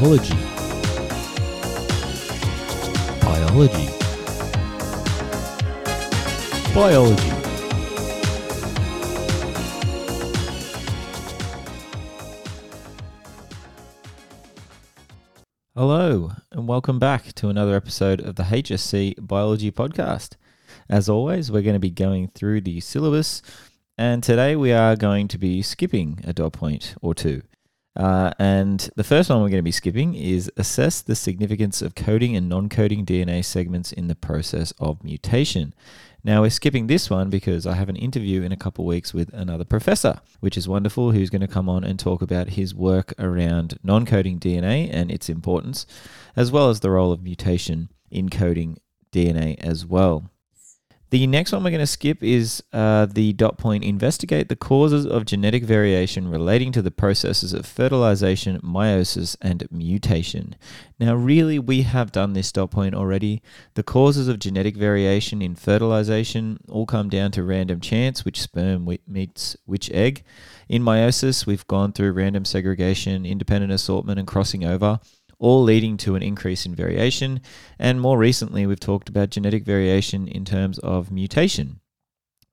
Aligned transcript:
biology, 0.00 0.34
biology, 3.22 3.88
biology. 6.74 7.30
Hello, 15.76 16.32
and 16.50 16.66
welcome 16.66 16.98
back 16.98 17.32
to 17.34 17.48
another 17.48 17.76
episode 17.76 18.20
of 18.20 18.34
the 18.34 18.42
HSC 18.42 19.14
Biology 19.24 19.70
Podcast. 19.70 20.34
As 20.88 21.08
always, 21.08 21.52
we're 21.52 21.62
going 21.62 21.74
to 21.74 21.78
be 21.78 21.90
going 21.90 22.28
through 22.34 22.62
the 22.62 22.80
syllabus, 22.80 23.42
and 23.96 24.24
today 24.24 24.56
we 24.56 24.72
are 24.72 24.96
going 24.96 25.28
to 25.28 25.38
be 25.38 25.62
skipping 25.62 26.18
a 26.24 26.32
dot 26.32 26.52
point 26.52 26.96
or 27.00 27.14
two. 27.14 27.42
Uh, 27.96 28.32
and 28.38 28.90
the 28.96 29.04
first 29.04 29.30
one 29.30 29.38
we're 29.40 29.48
going 29.48 29.58
to 29.58 29.62
be 29.62 29.70
skipping 29.70 30.14
is 30.14 30.50
assess 30.56 31.00
the 31.00 31.14
significance 31.14 31.80
of 31.80 31.94
coding 31.94 32.34
and 32.34 32.48
non 32.48 32.68
coding 32.68 33.06
DNA 33.06 33.44
segments 33.44 33.92
in 33.92 34.08
the 34.08 34.14
process 34.16 34.72
of 34.80 35.04
mutation. 35.04 35.74
Now, 36.26 36.40
we're 36.40 36.50
skipping 36.50 36.86
this 36.86 37.10
one 37.10 37.28
because 37.28 37.66
I 37.66 37.74
have 37.74 37.90
an 37.90 37.96
interview 37.96 38.42
in 38.42 38.50
a 38.50 38.56
couple 38.56 38.86
weeks 38.86 39.12
with 39.12 39.32
another 39.34 39.64
professor, 39.64 40.20
which 40.40 40.56
is 40.56 40.66
wonderful, 40.66 41.12
who's 41.12 41.28
going 41.28 41.42
to 41.42 41.46
come 41.48 41.68
on 41.68 41.84
and 41.84 41.98
talk 41.98 42.22
about 42.22 42.50
his 42.50 42.74
work 42.74 43.12
around 43.18 43.78
non 43.84 44.06
coding 44.06 44.40
DNA 44.40 44.88
and 44.90 45.10
its 45.10 45.28
importance, 45.28 45.86
as 46.34 46.50
well 46.50 46.70
as 46.70 46.80
the 46.80 46.90
role 46.90 47.12
of 47.12 47.22
mutation 47.22 47.90
in 48.10 48.30
coding 48.30 48.78
DNA 49.12 49.58
as 49.60 49.84
well. 49.84 50.30
The 51.14 51.28
next 51.28 51.52
one 51.52 51.62
we're 51.62 51.70
going 51.70 51.78
to 51.78 51.86
skip 51.86 52.24
is 52.24 52.60
uh, 52.72 53.06
the 53.06 53.32
dot 53.34 53.56
point 53.56 53.84
investigate 53.84 54.48
the 54.48 54.56
causes 54.56 55.06
of 55.06 55.26
genetic 55.26 55.62
variation 55.62 56.26
relating 56.26 56.72
to 56.72 56.82
the 56.82 56.90
processes 56.90 57.52
of 57.52 57.66
fertilization, 57.66 58.60
meiosis, 58.62 59.36
and 59.40 59.64
mutation. 59.70 60.56
Now, 60.98 61.14
really, 61.14 61.60
we 61.60 61.82
have 61.82 62.10
done 62.10 62.32
this 62.32 62.50
dot 62.50 62.72
point 62.72 62.96
already. 62.96 63.42
The 63.74 63.84
causes 63.84 64.26
of 64.26 64.40
genetic 64.40 64.76
variation 64.76 65.40
in 65.40 65.54
fertilization 65.54 66.58
all 66.68 66.84
come 66.84 67.10
down 67.10 67.30
to 67.30 67.44
random 67.44 67.78
chance, 67.78 68.24
which 68.24 68.42
sperm 68.42 68.84
meets 69.06 69.56
which 69.66 69.92
egg. 69.92 70.24
In 70.68 70.82
meiosis, 70.82 71.46
we've 71.46 71.66
gone 71.68 71.92
through 71.92 72.10
random 72.10 72.44
segregation, 72.44 73.24
independent 73.24 73.72
assortment, 73.72 74.18
and 74.18 74.26
crossing 74.26 74.64
over 74.64 74.98
all 75.44 75.62
leading 75.62 75.98
to 75.98 76.14
an 76.14 76.22
increase 76.22 76.64
in 76.64 76.74
variation. 76.74 77.38
And 77.78 78.00
more 78.00 78.16
recently, 78.16 78.66
we've 78.66 78.80
talked 78.80 79.10
about 79.10 79.28
genetic 79.28 79.64
variation 79.64 80.26
in 80.26 80.46
terms 80.46 80.78
of 80.78 81.12
mutation. 81.12 81.80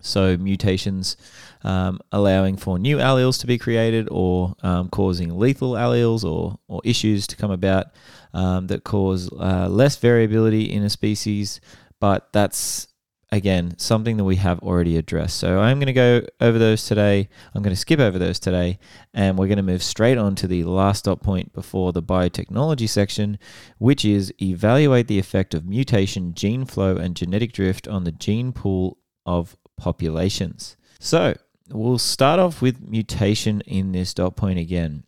So, 0.02 0.36
mutations 0.36 1.16
um, 1.64 2.02
allowing 2.12 2.58
for 2.58 2.78
new 2.78 2.98
alleles 2.98 3.40
to 3.42 3.48
be 3.48 3.58
created 3.58 4.10
or 4.12 4.56
um, 4.62 4.90
causing 4.90 5.38
lethal 5.38 5.74
alleles 5.74 6.26
or, 6.26 6.60
or 6.68 6.82
issues 6.84 7.28
to 7.28 7.38
come 7.38 7.52
about 7.52 7.86
um, 8.34 8.68
that 8.68 8.84
cause 8.84 9.32
uh, 9.40 9.70
less 9.70 9.96
variability 9.96 10.64
in 10.64 10.84
a 10.84 10.90
species. 10.90 11.62
But 12.02 12.34
that's 12.34 12.88
again, 13.32 13.78
something 13.78 14.18
that 14.18 14.24
we 14.24 14.36
have 14.36 14.60
already 14.60 14.98
addressed. 14.98 15.38
So 15.38 15.60
I'm 15.60 15.80
going 15.80 15.88
to 15.88 15.94
go 15.94 16.22
over 16.42 16.60
those 16.60 16.86
today. 16.86 17.30
I'm 17.54 17.64
going 17.64 17.74
to 17.74 17.80
skip 17.80 18.00
over 18.00 18.20
those 18.20 18.40
today, 18.40 18.78
and 19.14 19.38
we're 19.38 19.48
going 19.48 19.58
to 19.58 19.64
move 19.64 19.84
straight 19.84 20.18
on 20.18 20.36
to 20.36 20.48
the 20.48 20.64
last 20.66 21.06
dot 21.06 21.22
point 21.22 21.54
before 21.54 21.94
the 21.94 22.04
biotechnology 22.04 22.90
section, 22.90 23.40
which 23.78 24.04
is 24.04 24.34
evaluate 24.42 25.08
the 25.08 25.20
effect 25.20 25.54
of 25.54 25.66
mutation, 25.66 26.34
gene 26.34 26.66
flow, 26.66 26.98
and 26.98 27.16
genetic 27.16 27.54
drift 27.54 27.88
on 27.88 28.04
the 28.04 28.12
gene 28.12 28.52
pool 28.52 28.98
of 29.26 29.56
populations. 29.78 30.76
So 31.00 31.36
we'll 31.70 32.00
start 32.00 32.40
off 32.40 32.62
with 32.62 32.82
mutation 32.82 33.62
in 33.62 33.94
this 33.94 34.14
dot 34.14 34.36
point 34.36 34.60
again. 34.60 35.06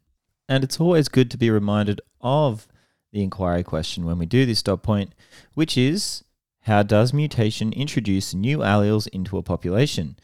And 0.47 0.63
it's 0.63 0.79
always 0.79 1.07
good 1.07 1.29
to 1.31 1.37
be 1.37 1.49
reminded 1.49 2.01
of 2.21 2.67
the 3.11 3.21
inquiry 3.21 3.63
question 3.63 4.05
when 4.05 4.17
we 4.17 4.25
do 4.25 4.45
this 4.45 4.63
dot 4.63 4.81
point, 4.81 5.13
which 5.53 5.77
is 5.77 6.23
how 6.63 6.83
does 6.83 7.13
mutation 7.13 7.73
introduce 7.73 8.33
new 8.33 8.59
alleles 8.59 9.07
into 9.07 9.37
a 9.37 9.43
population? 9.43 10.17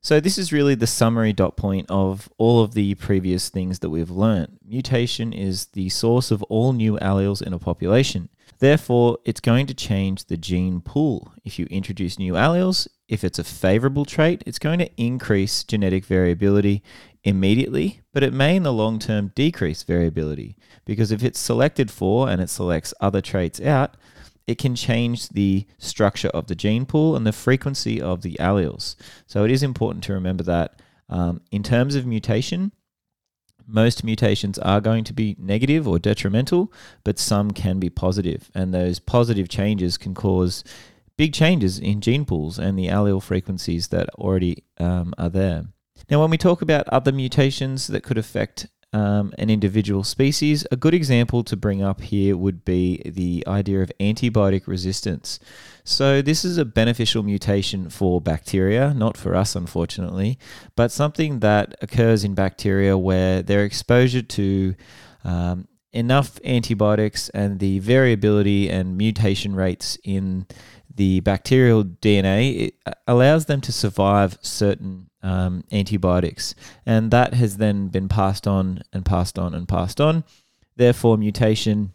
So, 0.00 0.18
this 0.18 0.36
is 0.36 0.52
really 0.52 0.74
the 0.74 0.86
summary 0.86 1.32
dot 1.32 1.56
point 1.56 1.86
of 1.88 2.28
all 2.36 2.62
of 2.62 2.74
the 2.74 2.96
previous 2.96 3.48
things 3.48 3.78
that 3.80 3.90
we've 3.90 4.10
learned. 4.10 4.58
Mutation 4.66 5.32
is 5.32 5.66
the 5.66 5.88
source 5.90 6.32
of 6.32 6.42
all 6.44 6.72
new 6.72 6.98
alleles 6.98 7.40
in 7.40 7.52
a 7.52 7.58
population. 7.58 8.28
Therefore, 8.58 9.18
it's 9.24 9.40
going 9.40 9.66
to 9.66 9.74
change 9.74 10.24
the 10.24 10.36
gene 10.36 10.80
pool. 10.80 11.32
If 11.44 11.58
you 11.58 11.66
introduce 11.66 12.18
new 12.18 12.34
alleles, 12.34 12.88
if 13.08 13.24
it's 13.24 13.38
a 13.38 13.44
favorable 13.44 14.04
trait, 14.04 14.42
it's 14.46 14.58
going 14.58 14.78
to 14.78 14.90
increase 14.96 15.64
genetic 15.64 16.04
variability 16.04 16.82
immediately, 17.24 18.00
but 18.12 18.22
it 18.22 18.32
may 18.32 18.56
in 18.56 18.62
the 18.62 18.72
long 18.72 18.98
term 18.98 19.32
decrease 19.34 19.82
variability 19.82 20.56
because 20.84 21.12
if 21.12 21.22
it's 21.22 21.38
selected 21.38 21.90
for 21.90 22.28
and 22.28 22.40
it 22.40 22.50
selects 22.50 22.94
other 23.00 23.20
traits 23.20 23.60
out, 23.60 23.96
it 24.46 24.58
can 24.58 24.74
change 24.74 25.28
the 25.28 25.66
structure 25.78 26.28
of 26.28 26.46
the 26.46 26.54
gene 26.54 26.86
pool 26.86 27.16
and 27.16 27.26
the 27.26 27.32
frequency 27.32 28.00
of 28.00 28.22
the 28.22 28.34
alleles. 28.40 28.96
So 29.26 29.44
it 29.44 29.50
is 29.50 29.62
important 29.62 30.04
to 30.04 30.12
remember 30.12 30.42
that 30.44 30.80
um, 31.08 31.40
in 31.50 31.62
terms 31.62 31.94
of 31.94 32.06
mutation, 32.06 32.72
most 33.66 34.02
mutations 34.02 34.58
are 34.58 34.80
going 34.80 35.04
to 35.04 35.12
be 35.12 35.36
negative 35.38 35.86
or 35.86 35.98
detrimental, 35.98 36.72
but 37.04 37.18
some 37.18 37.52
can 37.52 37.78
be 37.78 37.90
positive, 37.90 38.50
and 38.54 38.74
those 38.74 38.98
positive 38.98 39.48
changes 39.48 39.96
can 39.96 40.14
cause 40.14 40.64
big 41.16 41.32
changes 41.32 41.78
in 41.78 42.00
gene 42.00 42.24
pools 42.24 42.58
and 42.58 42.78
the 42.78 42.88
allele 42.88 43.22
frequencies 43.22 43.88
that 43.88 44.08
already 44.14 44.64
um, 44.78 45.14
are 45.18 45.28
there. 45.28 45.66
Now, 46.10 46.20
when 46.20 46.30
we 46.30 46.38
talk 46.38 46.62
about 46.62 46.88
other 46.88 47.12
mutations 47.12 47.86
that 47.88 48.02
could 48.02 48.18
affect 48.18 48.66
um, 48.92 49.32
an 49.38 49.50
individual 49.50 50.04
species. 50.04 50.66
A 50.70 50.76
good 50.76 50.94
example 50.94 51.42
to 51.44 51.56
bring 51.56 51.82
up 51.82 52.00
here 52.00 52.36
would 52.36 52.64
be 52.64 53.02
the 53.04 53.44
idea 53.46 53.82
of 53.82 53.90
antibiotic 53.98 54.66
resistance. 54.66 55.38
So, 55.84 56.22
this 56.22 56.44
is 56.44 56.58
a 56.58 56.64
beneficial 56.64 57.22
mutation 57.22 57.90
for 57.90 58.20
bacteria, 58.20 58.94
not 58.94 59.16
for 59.16 59.34
us, 59.34 59.56
unfortunately, 59.56 60.38
but 60.76 60.92
something 60.92 61.40
that 61.40 61.74
occurs 61.82 62.22
in 62.22 62.34
bacteria 62.34 62.96
where 62.96 63.42
their 63.42 63.64
exposure 63.64 64.22
to 64.22 64.74
um, 65.24 65.66
enough 65.92 66.40
antibiotics 66.44 67.28
and 67.30 67.58
the 67.58 67.78
variability 67.80 68.70
and 68.70 68.96
mutation 68.96 69.54
rates 69.54 69.98
in 70.04 70.46
the 70.96 71.20
bacterial 71.20 71.84
DNA 71.84 72.72
allows 73.06 73.46
them 73.46 73.60
to 73.62 73.72
survive 73.72 74.38
certain 74.42 75.08
um, 75.22 75.64
antibiotics. 75.72 76.54
And 76.84 77.10
that 77.10 77.34
has 77.34 77.56
then 77.56 77.88
been 77.88 78.08
passed 78.08 78.46
on 78.46 78.82
and 78.92 79.04
passed 79.04 79.38
on 79.38 79.54
and 79.54 79.68
passed 79.68 80.00
on. 80.00 80.24
Therefore, 80.76 81.16
mutation, 81.16 81.92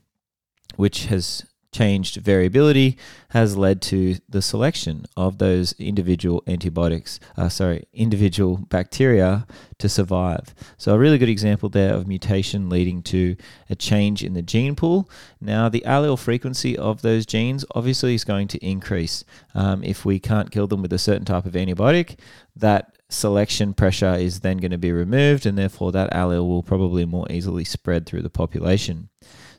which 0.76 1.06
has 1.06 1.46
changed 1.78 2.16
variability 2.16 2.98
has 3.30 3.56
led 3.56 3.84
to 3.84 4.16
the 4.28 4.42
selection 4.42 5.06
of 5.16 5.38
those 5.38 5.74
individual 5.74 6.42
antibiotics, 6.48 7.20
uh, 7.38 7.50
sorry, 7.50 7.86
individual 7.94 8.58
bacteria 8.70 9.46
to 9.78 9.88
survive. 9.88 10.56
So, 10.78 10.96
a 10.96 10.98
really 10.98 11.20
good 11.20 11.30
example 11.30 11.70
there 11.70 11.94
of 11.94 12.08
mutation 12.08 12.68
leading 12.68 13.04
to 13.14 13.36
a 13.70 13.76
change 13.76 14.24
in 14.24 14.34
the 14.34 14.42
gene 14.42 14.76
pool. 14.76 15.08
Now, 15.40 15.70
the 15.70 15.84
allele 15.86 16.18
frequency 16.18 16.76
of 16.76 17.04
those 17.04 17.28
genes 17.28 17.64
obviously 17.76 18.16
is 18.16 18.24
going 18.24 18.48
to 18.50 18.66
increase. 18.66 19.24
Um, 19.54 19.84
if 19.84 20.04
we 20.04 20.20
can't 20.20 20.50
kill 20.50 20.66
them 20.66 20.82
with 20.82 20.94
a 20.94 20.98
certain 20.98 21.26
type 21.26 21.46
of 21.46 21.54
antibiotic, 21.54 22.18
that 22.56 22.98
selection 23.10 23.76
pressure 23.76 24.16
is 24.16 24.40
then 24.40 24.58
going 24.58 24.72
to 24.72 24.80
be 24.80 24.92
removed, 24.92 25.46
and 25.46 25.56
therefore 25.56 25.92
that 25.92 26.12
allele 26.12 26.48
will 26.48 26.64
probably 26.64 27.06
more 27.06 27.28
easily 27.30 27.64
spread 27.64 28.08
through 28.08 28.24
the 28.24 28.32
population. 28.32 29.10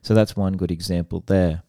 So, 0.02 0.14
that's 0.14 0.34
one 0.34 0.56
good 0.56 0.72
example 0.72 1.22
there. 1.26 1.62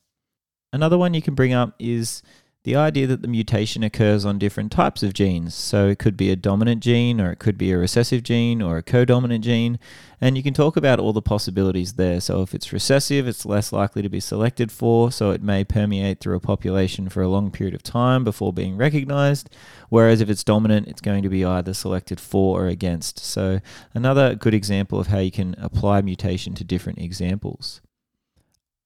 Another 0.72 0.98
one 0.98 1.14
you 1.14 1.22
can 1.22 1.36
bring 1.36 1.54
up 1.54 1.76
is 1.80 2.22
the 2.64 2.76
idea 2.76 3.08
that 3.08 3.22
the 3.22 3.28
mutation 3.28 3.84
occurs 3.84 4.26
on 4.26 4.38
different 4.38 4.72
types 4.72 5.02
of 5.02 5.14
genes. 5.14 5.56
So 5.56 5.88
it 5.88 5.98
could 5.98 6.18
be 6.18 6.30
a 6.30 6.36
dominant 6.36 6.84
gene, 6.84 7.22
or 7.22 7.32
it 7.32 7.40
could 7.40 7.58
be 7.58 7.72
a 7.72 7.78
recessive 7.78 8.22
gene, 8.22 8.62
or 8.62 8.78
a 8.78 8.84
codominant 8.84 9.42
gene. 9.42 9.80
And 10.20 10.36
you 10.36 10.44
can 10.44 10.54
talk 10.54 10.76
about 10.76 11.00
all 11.00 11.14
the 11.14 11.22
possibilities 11.22 11.94
there. 11.94 12.20
So 12.20 12.42
if 12.42 12.54
it's 12.54 12.74
recessive, 12.74 13.28
it's 13.28 13.46
less 13.46 13.72
likely 13.72 14.02
to 14.02 14.10
be 14.10 14.20
selected 14.20 14.74
for, 14.74 15.10
so 15.10 15.32
it 15.32 15.42
may 15.42 15.64
permeate 15.64 16.20
through 16.20 16.36
a 16.36 16.42
population 16.42 17.08
for 17.08 17.24
a 17.24 17.30
long 17.30 17.50
period 17.50 17.74
of 17.74 17.82
time 17.82 18.26
before 18.26 18.52
being 18.52 18.76
recognized. 18.76 19.50
Whereas 19.88 20.20
if 20.20 20.30
it's 20.30 20.44
dominant, 20.44 20.90
it's 20.90 21.02
going 21.02 21.24
to 21.24 21.30
be 21.30 21.46
either 21.46 21.74
selected 21.74 22.20
for 22.20 22.62
or 22.62 22.68
against. 22.68 23.20
So 23.20 23.62
another 23.94 24.36
good 24.36 24.54
example 24.54 25.00
of 25.00 25.08
how 25.08 25.20
you 25.20 25.32
can 25.32 25.56
apply 25.58 26.02
mutation 26.02 26.56
to 26.56 26.66
different 26.66 27.00
examples. 27.00 27.80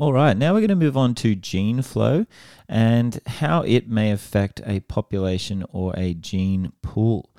All 0.03 0.11
right, 0.11 0.35
now 0.35 0.51
we're 0.51 0.59
going 0.59 0.67
to 0.67 0.75
move 0.75 0.97
on 0.97 1.15
to 1.15 1.33
gene 1.33 1.81
flow 1.81 2.25
and 2.67 3.21
how 3.25 3.61
it 3.61 3.87
may 3.87 4.11
affect 4.11 4.59
a 4.65 4.81
population 4.81 5.63
or 5.71 5.93
a 5.95 6.13
gene 6.13 6.73
pool. 6.81 7.29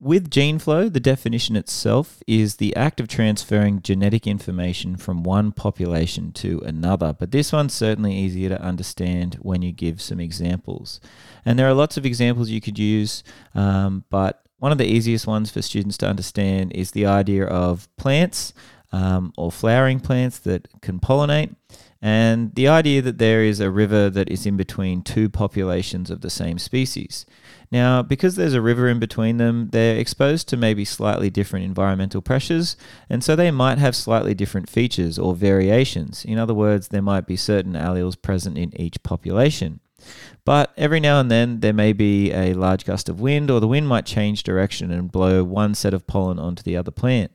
With 0.00 0.30
gene 0.30 0.58
flow, 0.58 0.88
the 0.88 1.00
definition 1.00 1.56
itself 1.56 2.22
is 2.26 2.56
the 2.56 2.74
act 2.74 2.98
of 2.98 3.08
transferring 3.08 3.82
genetic 3.82 4.26
information 4.26 4.96
from 4.96 5.22
one 5.22 5.52
population 5.52 6.32
to 6.32 6.60
another. 6.60 7.12
But 7.12 7.30
this 7.30 7.52
one's 7.52 7.74
certainly 7.74 8.14
easier 8.14 8.48
to 8.48 8.62
understand 8.62 9.34
when 9.42 9.60
you 9.60 9.70
give 9.70 10.00
some 10.00 10.18
examples. 10.18 10.98
And 11.44 11.58
there 11.58 11.68
are 11.68 11.74
lots 11.74 11.98
of 11.98 12.06
examples 12.06 12.48
you 12.48 12.62
could 12.62 12.78
use, 12.78 13.22
um, 13.54 14.04
but 14.08 14.42
one 14.60 14.72
of 14.72 14.78
the 14.78 14.86
easiest 14.86 15.26
ones 15.26 15.50
for 15.50 15.60
students 15.60 15.98
to 15.98 16.08
understand 16.08 16.72
is 16.72 16.92
the 16.92 17.04
idea 17.04 17.44
of 17.44 17.94
plants 17.96 18.54
um, 18.92 19.32
or 19.36 19.52
flowering 19.52 20.00
plants 20.00 20.38
that 20.40 20.68
can 20.80 21.00
pollinate. 21.00 21.54
And 22.02 22.54
the 22.54 22.66
idea 22.66 23.02
that 23.02 23.18
there 23.18 23.42
is 23.42 23.60
a 23.60 23.70
river 23.70 24.08
that 24.08 24.30
is 24.30 24.46
in 24.46 24.56
between 24.56 25.02
two 25.02 25.28
populations 25.28 26.10
of 26.10 26.22
the 26.22 26.30
same 26.30 26.58
species. 26.58 27.26
Now, 27.70 28.02
because 28.02 28.36
there's 28.36 28.54
a 28.54 28.62
river 28.62 28.88
in 28.88 28.98
between 28.98 29.36
them, 29.36 29.68
they're 29.70 29.98
exposed 29.98 30.48
to 30.48 30.56
maybe 30.56 30.84
slightly 30.84 31.28
different 31.28 31.66
environmental 31.66 32.22
pressures, 32.22 32.76
and 33.08 33.22
so 33.22 33.36
they 33.36 33.50
might 33.50 33.78
have 33.78 33.94
slightly 33.94 34.34
different 34.34 34.68
features 34.68 35.18
or 35.18 35.34
variations. 35.34 36.24
In 36.24 36.38
other 36.38 36.54
words, 36.54 36.88
there 36.88 37.02
might 37.02 37.26
be 37.26 37.36
certain 37.36 37.74
alleles 37.74 38.20
present 38.20 38.56
in 38.56 38.78
each 38.80 39.02
population. 39.02 39.80
But 40.46 40.72
every 40.78 41.00
now 41.00 41.20
and 41.20 41.30
then, 41.30 41.60
there 41.60 41.74
may 41.74 41.92
be 41.92 42.32
a 42.32 42.54
large 42.54 42.86
gust 42.86 43.10
of 43.10 43.20
wind, 43.20 43.50
or 43.50 43.60
the 43.60 43.68
wind 43.68 43.86
might 43.86 44.06
change 44.06 44.42
direction 44.42 44.90
and 44.90 45.12
blow 45.12 45.44
one 45.44 45.74
set 45.74 45.94
of 45.94 46.06
pollen 46.06 46.38
onto 46.38 46.62
the 46.62 46.76
other 46.76 46.90
plant. 46.90 47.30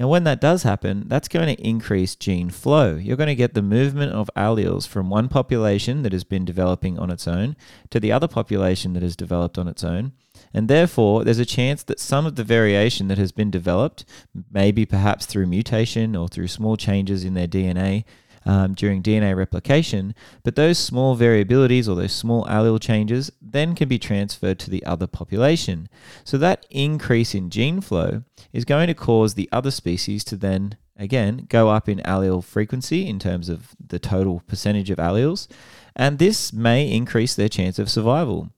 Now, 0.00 0.08
when 0.08 0.24
that 0.24 0.40
does 0.40 0.62
happen, 0.62 1.04
that's 1.08 1.28
going 1.28 1.54
to 1.54 1.62
increase 1.62 2.16
gene 2.16 2.48
flow. 2.48 2.96
You're 2.96 3.18
going 3.18 3.26
to 3.26 3.34
get 3.34 3.52
the 3.52 3.60
movement 3.60 4.12
of 4.12 4.30
alleles 4.34 4.88
from 4.88 5.10
one 5.10 5.28
population 5.28 6.04
that 6.04 6.14
has 6.14 6.24
been 6.24 6.46
developing 6.46 6.98
on 6.98 7.10
its 7.10 7.28
own 7.28 7.54
to 7.90 8.00
the 8.00 8.10
other 8.10 8.26
population 8.26 8.94
that 8.94 9.02
has 9.02 9.14
developed 9.14 9.58
on 9.58 9.68
its 9.68 9.84
own. 9.84 10.12
And 10.54 10.68
therefore, 10.68 11.22
there's 11.22 11.38
a 11.38 11.44
chance 11.44 11.82
that 11.82 12.00
some 12.00 12.24
of 12.24 12.36
the 12.36 12.44
variation 12.44 13.08
that 13.08 13.18
has 13.18 13.30
been 13.30 13.50
developed, 13.50 14.06
maybe 14.50 14.86
perhaps 14.86 15.26
through 15.26 15.48
mutation 15.48 16.16
or 16.16 16.28
through 16.28 16.48
small 16.48 16.78
changes 16.78 17.22
in 17.22 17.34
their 17.34 17.46
DNA, 17.46 18.04
um, 18.44 18.74
during 18.74 19.02
DNA 19.02 19.36
replication, 19.36 20.14
but 20.42 20.56
those 20.56 20.78
small 20.78 21.16
variabilities 21.16 21.88
or 21.88 21.94
those 21.94 22.12
small 22.12 22.44
allele 22.46 22.80
changes 22.80 23.30
then 23.40 23.74
can 23.74 23.88
be 23.88 23.98
transferred 23.98 24.58
to 24.60 24.70
the 24.70 24.84
other 24.84 25.06
population. 25.06 25.88
So 26.24 26.38
that 26.38 26.66
increase 26.70 27.34
in 27.34 27.50
gene 27.50 27.80
flow 27.80 28.22
is 28.52 28.64
going 28.64 28.88
to 28.88 28.94
cause 28.94 29.34
the 29.34 29.48
other 29.52 29.70
species 29.70 30.24
to 30.24 30.36
then 30.36 30.76
again 30.96 31.46
go 31.48 31.70
up 31.70 31.88
in 31.88 31.98
allele 32.00 32.44
frequency 32.44 33.08
in 33.08 33.18
terms 33.18 33.48
of 33.48 33.74
the 33.84 33.98
total 33.98 34.42
percentage 34.46 34.90
of 34.90 34.98
alleles, 34.98 35.46
and 35.96 36.18
this 36.18 36.52
may 36.52 36.90
increase 36.90 37.34
their 37.34 37.48
chance 37.48 37.78
of 37.78 37.90
survival. 37.90 38.50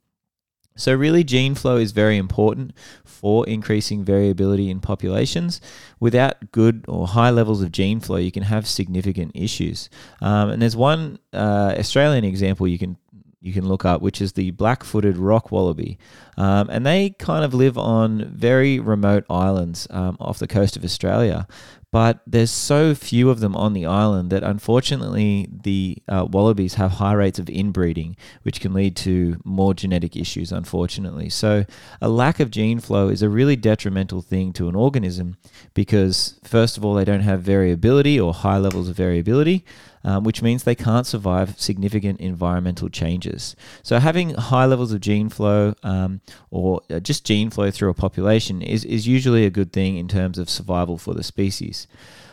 So, 0.75 0.95
really, 0.95 1.23
gene 1.25 1.55
flow 1.55 1.77
is 1.77 1.93
very 1.93 2.17
important 2.17 2.73
for 3.05 3.47
increasing 3.47 4.05
variability 4.05 4.71
in 4.71 4.81
populations. 4.81 5.61
Without 6.01 6.53
good 6.53 6.85
or 6.89 7.07
high 7.09 7.31
levels 7.31 7.63
of 7.63 7.73
gene 7.73 8.01
flow, 8.01 8.17
you 8.17 8.33
can 8.33 8.45
have 8.45 8.67
significant 8.67 9.33
issues. 9.35 9.91
Um, 10.21 10.51
and 10.51 10.63
there's 10.63 10.77
one 10.77 11.19
uh, 11.33 11.75
Australian 11.79 12.25
example 12.25 12.67
you 12.67 12.79
can 12.79 12.97
you 13.43 13.53
can 13.53 13.67
look 13.67 13.85
up, 13.85 14.01
which 14.01 14.21
is 14.21 14.35
the 14.35 14.53
black-footed 14.53 15.17
rock 15.17 15.51
wallaby, 15.51 15.99
um, 16.37 16.71
and 16.71 16.87
they 16.87 17.11
kind 17.11 17.45
of 17.45 17.53
live 17.53 17.77
on 17.77 18.25
very 18.33 18.79
remote 18.79 19.25
islands 19.29 19.89
um, 19.91 20.17
off 20.21 20.39
the 20.39 20.47
coast 20.47 20.77
of 20.77 20.85
Australia 20.85 21.49
but 21.93 22.21
there's 22.27 22.51
so 22.51 22.95
few 22.95 23.29
of 23.29 23.41
them 23.41 23.55
on 23.55 23.75
the 23.75 23.85
island 23.85 24.31
that 24.31 24.43
unfortunately 24.43 25.47
the 25.63 25.99
uh, 26.09 26.27
wallabies 26.29 26.75
have 26.75 26.93
high 26.93 27.13
rates 27.13 27.39
of 27.39 27.51
inbreeding, 27.51 28.17
which 28.45 28.61
can 28.61 28.73
lead 28.73 28.97
to 28.97 29.39
more 29.45 29.75
genetic 29.75 30.17
issues, 30.17 30.51
unfortunately. 30.51 31.29
So, 31.29 31.67
a 32.01 32.09
lack 32.09 32.41
of 32.41 32.51
gene 32.51 32.81
flow 32.81 33.11
is 33.11 33.23
a 33.23 33.29
really 33.29 33.57
detrimental 33.57 34.23
thing 34.23 34.55
to 34.55 34.71
an 34.71 34.75
organism 34.75 35.37
because, 35.75 36.41
first 36.43 36.79
of 36.79 36.85
all, 36.85 36.95
they 36.95 37.05
don't 37.05 37.21
have 37.21 37.43
variability 37.43 38.19
or 38.19 38.33
high 38.33 38.59
levels 38.59 38.89
of 38.89 38.97
variability 38.97 39.63
um, 40.05 40.25
which 40.25 40.43
means 40.43 40.65
they 40.65 40.75
can't 40.75 41.07
survive 41.07 41.61
significant 41.61 42.21
environmental 42.21 42.89
changes. 42.89 43.55
So, 43.83 43.99
having 43.99 44.35
high 44.35 44.67
levels 44.67 44.93
of 44.93 45.01
gene 45.01 45.29
flow 45.29 45.75
um, 45.83 46.21
or 46.51 46.81
uh, 46.91 47.01
just 47.01 47.25
gene 47.25 47.51
flow 47.51 47.71
through 47.71 47.91
a 47.91 47.95
population 47.95 48.63
is, 48.63 48.85
is 48.85 49.07
usually 49.07 49.45
a 49.45 49.51
good 49.51 49.73
thing 49.73 49.97
in 49.97 50.09
terms 50.09 50.39
of 50.39 50.51
survival 50.51 50.99
for 50.99 51.15
the 51.15 51.23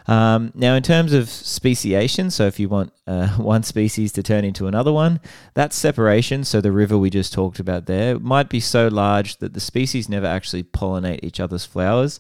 Um, 0.07 0.51
now, 0.55 0.73
in 0.73 0.81
terms 0.81 1.13
of 1.13 1.29
speciation, 1.29 2.31
so 2.31 2.47
if 2.47 2.59
you 2.59 2.67
want 2.67 2.91
uh, 3.05 3.27
one 3.37 3.63
species 3.63 4.11
to 4.13 4.23
turn 4.23 4.43
into 4.43 4.67
another 4.67 4.91
one, 4.91 5.19
that 5.53 5.71
separation, 5.71 6.43
so 6.43 6.61
the 6.61 6.71
river 6.71 6.97
we 6.97 7.09
just 7.09 7.31
talked 7.31 7.59
about 7.59 7.85
there, 7.85 8.19
might 8.19 8.49
be 8.49 8.59
so 8.59 8.87
large 8.87 9.37
that 9.37 9.53
the 9.53 9.59
species 9.59 10.09
never 10.09 10.25
actually 10.25 10.63
pollinate 10.63 11.23
each 11.23 11.39
other's 11.39 11.65
flowers 11.65 12.19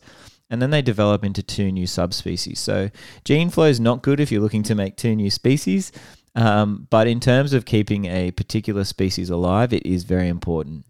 and 0.49 0.61
then 0.61 0.71
they 0.71 0.81
develop 0.81 1.23
into 1.23 1.43
two 1.43 1.71
new 1.71 1.85
subspecies. 1.85 2.59
So 2.59 2.89
gene 3.23 3.49
flow 3.49 3.65
is 3.65 3.79
not 3.79 4.01
good 4.01 4.19
if 4.19 4.31
you're 4.31 4.41
looking 4.41 4.63
to 4.63 4.75
make 4.75 4.95
two 4.95 5.15
new 5.15 5.29
species, 5.29 5.91
um, 6.35 6.87
but 6.89 7.07
in 7.07 7.19
terms 7.19 7.53
of 7.53 7.65
keeping 7.65 8.05
a 8.05 8.31
particular 8.31 8.83
species 8.83 9.29
alive, 9.29 9.73
it 9.73 9.85
is 9.85 10.03
very 10.03 10.27
important. 10.27 10.85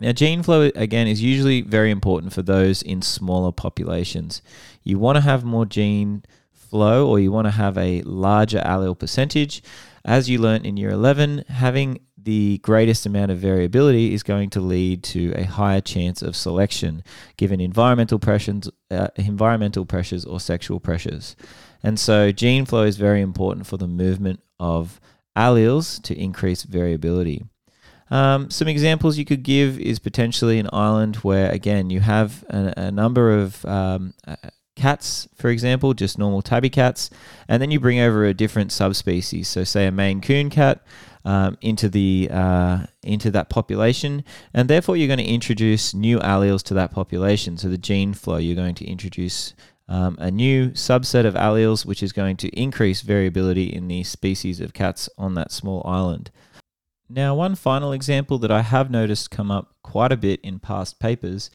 Now, 0.00 0.12
gene 0.12 0.42
flow 0.42 0.70
again 0.74 1.06
is 1.06 1.22
usually 1.22 1.60
very 1.60 1.90
important 1.90 2.32
for 2.32 2.42
those 2.42 2.82
in 2.82 3.00
smaller 3.00 3.52
populations. 3.52 4.42
You 4.82 4.98
want 4.98 5.16
to 5.16 5.22
have 5.22 5.44
more 5.44 5.66
gene 5.66 6.24
flow, 6.52 7.06
or 7.06 7.20
you 7.20 7.30
want 7.30 7.46
to 7.46 7.52
have 7.52 7.78
a 7.78 8.02
larger 8.02 8.58
allele 8.58 8.98
percentage. 8.98 9.62
As 10.04 10.28
you 10.28 10.38
learnt 10.38 10.66
in 10.66 10.76
year 10.76 10.90
11, 10.90 11.44
having 11.48 12.00
the 12.24 12.58
greatest 12.58 13.06
amount 13.06 13.30
of 13.30 13.38
variability 13.38 14.14
is 14.14 14.22
going 14.22 14.50
to 14.50 14.60
lead 14.60 15.02
to 15.04 15.32
a 15.36 15.44
higher 15.44 15.80
chance 15.80 16.22
of 16.22 16.34
selection 16.34 17.04
given 17.36 17.60
environmental 17.60 18.18
pressures, 18.18 18.68
uh, 18.90 19.08
environmental 19.16 19.84
pressures 19.84 20.24
or 20.24 20.40
sexual 20.40 20.80
pressures. 20.80 21.36
And 21.82 22.00
so 22.00 22.32
gene 22.32 22.64
flow 22.64 22.82
is 22.82 22.96
very 22.96 23.20
important 23.20 23.66
for 23.66 23.76
the 23.76 23.86
movement 23.86 24.40
of 24.58 25.00
alleles 25.36 26.02
to 26.02 26.18
increase 26.18 26.62
variability. 26.62 27.44
Um, 28.14 28.48
some 28.48 28.68
examples 28.68 29.18
you 29.18 29.24
could 29.24 29.42
give 29.42 29.80
is 29.80 29.98
potentially 29.98 30.60
an 30.60 30.68
island 30.72 31.16
where, 31.16 31.50
again, 31.50 31.90
you 31.90 31.98
have 31.98 32.44
a, 32.48 32.72
a 32.76 32.90
number 32.92 33.36
of 33.36 33.64
um, 33.64 34.14
uh, 34.24 34.36
cats, 34.76 35.26
for 35.34 35.50
example, 35.50 35.94
just 35.94 36.16
normal 36.16 36.40
tabby 36.40 36.70
cats, 36.70 37.10
and 37.48 37.60
then 37.60 37.72
you 37.72 37.80
bring 37.80 37.98
over 37.98 38.24
a 38.24 38.32
different 38.32 38.70
subspecies. 38.70 39.48
So, 39.48 39.64
say 39.64 39.88
a 39.88 39.90
Maine 39.90 40.20
Coon 40.20 40.48
cat 40.48 40.86
um, 41.24 41.58
into 41.60 41.88
the 41.88 42.28
uh, 42.30 42.86
into 43.02 43.32
that 43.32 43.50
population, 43.50 44.22
and 44.52 44.70
therefore 44.70 44.96
you're 44.96 45.08
going 45.08 45.18
to 45.18 45.24
introduce 45.24 45.92
new 45.92 46.20
alleles 46.20 46.62
to 46.64 46.74
that 46.74 46.92
population. 46.92 47.58
So 47.58 47.68
the 47.68 47.78
gene 47.78 48.14
flow, 48.14 48.36
you're 48.36 48.54
going 48.54 48.76
to 48.76 48.84
introduce 48.84 49.54
um, 49.88 50.16
a 50.20 50.30
new 50.30 50.70
subset 50.70 51.26
of 51.26 51.34
alleles, 51.34 51.84
which 51.84 52.00
is 52.00 52.12
going 52.12 52.36
to 52.36 52.48
increase 52.50 53.00
variability 53.00 53.64
in 53.64 53.88
the 53.88 54.04
species 54.04 54.60
of 54.60 54.72
cats 54.72 55.08
on 55.18 55.34
that 55.34 55.50
small 55.50 55.82
island. 55.84 56.30
Now, 57.14 57.36
one 57.36 57.54
final 57.54 57.92
example 57.92 58.38
that 58.40 58.50
I 58.50 58.62
have 58.62 58.90
noticed 58.90 59.30
come 59.30 59.48
up 59.48 59.76
quite 59.84 60.10
a 60.10 60.16
bit 60.16 60.40
in 60.40 60.58
past 60.58 60.98
papers 60.98 61.48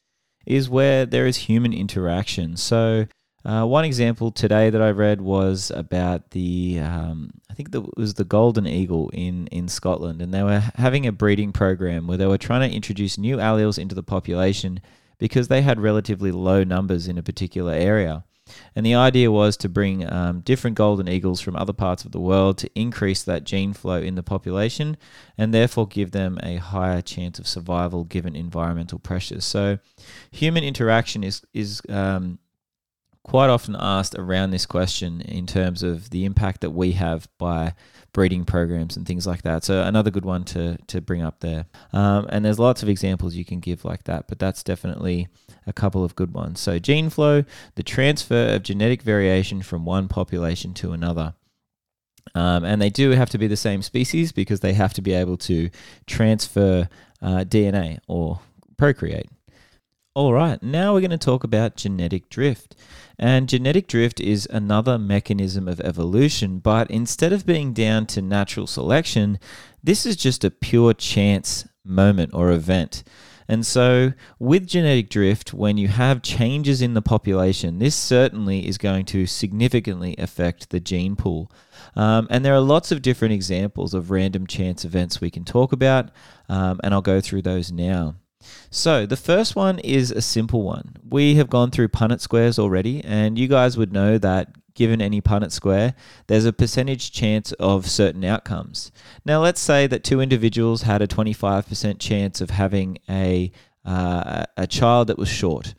is 0.46 0.70
where 0.70 1.04
there 1.04 1.26
is 1.26 1.36
human 1.36 1.74
interaction. 1.74 2.56
So 2.56 3.06
uh, 3.44 3.66
one 3.66 3.84
example 3.84 4.32
today 4.32 4.70
that 4.70 4.80
I 4.80 4.88
read 4.88 5.20
was 5.20 5.70
about 5.70 6.30
the, 6.30 6.78
um, 6.78 7.32
I 7.50 7.54
think 7.54 7.74
it 7.74 7.94
was 7.98 8.14
the 8.14 8.24
golden 8.24 8.66
eagle 8.66 9.10
in, 9.10 9.48
in 9.48 9.68
Scotland, 9.68 10.22
and 10.22 10.32
they 10.32 10.42
were 10.42 10.62
having 10.76 11.06
a 11.06 11.12
breeding 11.12 11.52
program 11.52 12.06
where 12.06 12.16
they 12.16 12.26
were 12.26 12.38
trying 12.38 12.66
to 12.66 12.74
introduce 12.74 13.18
new 13.18 13.36
alleles 13.36 13.78
into 13.78 13.94
the 13.94 14.02
population 14.02 14.80
because 15.18 15.48
they 15.48 15.60
had 15.60 15.78
relatively 15.78 16.32
low 16.32 16.64
numbers 16.64 17.06
in 17.06 17.18
a 17.18 17.22
particular 17.22 17.74
area. 17.74 18.24
And 18.74 18.84
the 18.84 18.94
idea 18.94 19.30
was 19.30 19.56
to 19.58 19.68
bring 19.68 20.10
um, 20.10 20.40
different 20.40 20.76
golden 20.76 21.08
eagles 21.08 21.40
from 21.40 21.56
other 21.56 21.72
parts 21.72 22.04
of 22.04 22.12
the 22.12 22.20
world 22.20 22.58
to 22.58 22.70
increase 22.74 23.22
that 23.22 23.44
gene 23.44 23.72
flow 23.72 24.00
in 24.00 24.14
the 24.14 24.22
population 24.22 24.96
and 25.36 25.52
therefore 25.52 25.86
give 25.86 26.10
them 26.12 26.38
a 26.42 26.56
higher 26.56 27.02
chance 27.02 27.38
of 27.38 27.46
survival 27.46 28.04
given 28.04 28.36
environmental 28.36 28.98
pressures. 28.98 29.44
So, 29.44 29.78
human 30.30 30.64
interaction 30.64 31.24
is, 31.24 31.42
is 31.52 31.82
um, 31.88 32.38
quite 33.22 33.50
often 33.50 33.76
asked 33.78 34.14
around 34.14 34.50
this 34.50 34.66
question 34.66 35.20
in 35.20 35.46
terms 35.46 35.82
of 35.82 36.10
the 36.10 36.24
impact 36.24 36.62
that 36.62 36.70
we 36.70 36.92
have 36.92 37.28
by 37.38 37.74
breeding 38.12 38.44
programs 38.44 38.96
and 38.96 39.06
things 39.06 39.26
like 39.26 39.42
that. 39.42 39.62
So 39.62 39.82
another 39.82 40.10
good 40.10 40.24
one 40.24 40.44
to 40.44 40.78
to 40.88 41.00
bring 41.00 41.22
up 41.22 41.40
there. 41.40 41.66
Um, 41.92 42.26
and 42.30 42.44
there's 42.44 42.58
lots 42.58 42.82
of 42.82 42.88
examples 42.88 43.34
you 43.34 43.44
can 43.44 43.60
give 43.60 43.84
like 43.84 44.04
that, 44.04 44.26
but 44.26 44.38
that's 44.38 44.62
definitely 44.62 45.28
a 45.66 45.72
couple 45.72 46.02
of 46.02 46.16
good 46.16 46.32
ones. 46.32 46.60
So 46.60 46.78
gene 46.78 47.10
flow, 47.10 47.44
the 47.74 47.82
transfer 47.82 48.54
of 48.54 48.62
genetic 48.62 49.02
variation 49.02 49.62
from 49.62 49.84
one 49.84 50.08
population 50.08 50.74
to 50.74 50.92
another. 50.92 51.34
Um, 52.34 52.64
and 52.64 52.80
they 52.80 52.90
do 52.90 53.10
have 53.10 53.30
to 53.30 53.38
be 53.38 53.46
the 53.46 53.56
same 53.56 53.82
species 53.82 54.30
because 54.30 54.60
they 54.60 54.74
have 54.74 54.92
to 54.94 55.02
be 55.02 55.12
able 55.12 55.36
to 55.38 55.70
transfer 56.06 56.88
uh, 57.22 57.44
DNA 57.44 57.98
or 58.06 58.40
procreate. 58.76 59.28
All 60.12 60.32
right, 60.32 60.60
now 60.60 60.92
we're 60.92 61.02
going 61.02 61.12
to 61.12 61.18
talk 61.18 61.44
about 61.44 61.76
genetic 61.76 62.28
drift. 62.28 62.74
And 63.16 63.48
genetic 63.48 63.86
drift 63.86 64.18
is 64.18 64.48
another 64.50 64.98
mechanism 64.98 65.68
of 65.68 65.80
evolution, 65.80 66.58
but 66.58 66.90
instead 66.90 67.32
of 67.32 67.46
being 67.46 67.72
down 67.72 68.06
to 68.06 68.20
natural 68.20 68.66
selection, 68.66 69.38
this 69.84 70.04
is 70.04 70.16
just 70.16 70.42
a 70.42 70.50
pure 70.50 70.94
chance 70.94 71.68
moment 71.84 72.34
or 72.34 72.50
event. 72.50 73.04
And 73.46 73.64
so, 73.64 74.12
with 74.40 74.66
genetic 74.66 75.10
drift, 75.10 75.54
when 75.54 75.78
you 75.78 75.86
have 75.86 76.22
changes 76.22 76.82
in 76.82 76.94
the 76.94 77.02
population, 77.02 77.78
this 77.78 77.94
certainly 77.94 78.66
is 78.66 78.78
going 78.78 79.04
to 79.06 79.26
significantly 79.26 80.16
affect 80.18 80.70
the 80.70 80.80
gene 80.80 81.14
pool. 81.14 81.52
Um, 81.94 82.26
and 82.30 82.44
there 82.44 82.54
are 82.54 82.60
lots 82.60 82.90
of 82.90 83.02
different 83.02 83.34
examples 83.34 83.94
of 83.94 84.10
random 84.10 84.48
chance 84.48 84.84
events 84.84 85.20
we 85.20 85.30
can 85.30 85.44
talk 85.44 85.72
about, 85.72 86.10
um, 86.48 86.80
and 86.82 86.92
I'll 86.92 87.00
go 87.00 87.20
through 87.20 87.42
those 87.42 87.70
now. 87.70 88.16
So, 88.70 89.06
the 89.06 89.16
first 89.16 89.56
one 89.56 89.78
is 89.80 90.10
a 90.10 90.22
simple 90.22 90.62
one. 90.62 90.96
We 91.08 91.34
have 91.34 91.50
gone 91.50 91.70
through 91.70 91.88
Punnett 91.88 92.20
squares 92.20 92.58
already, 92.58 93.04
and 93.04 93.38
you 93.38 93.48
guys 93.48 93.76
would 93.76 93.92
know 93.92 94.16
that 94.18 94.54
given 94.74 95.02
any 95.02 95.20
Punnett 95.20 95.52
square, 95.52 95.94
there's 96.26 96.44
a 96.46 96.52
percentage 96.52 97.12
chance 97.12 97.52
of 97.52 97.88
certain 97.88 98.24
outcomes. 98.24 98.92
Now, 99.24 99.42
let's 99.42 99.60
say 99.60 99.86
that 99.86 100.04
two 100.04 100.20
individuals 100.20 100.82
had 100.82 101.02
a 101.02 101.06
25% 101.06 101.98
chance 101.98 102.40
of 102.40 102.50
having 102.50 102.98
a, 103.08 103.52
uh, 103.84 104.44
a 104.56 104.66
child 104.66 105.08
that 105.08 105.18
was 105.18 105.28
short. 105.28 105.74